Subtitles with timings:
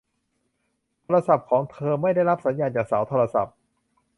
[1.03, 3.55] โทรศัพท์ของเธอไม่ได้รับสัญญาณจากเสาโทรศัพท์